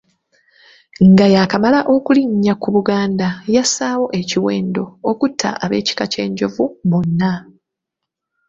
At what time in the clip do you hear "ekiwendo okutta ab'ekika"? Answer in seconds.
4.19-6.03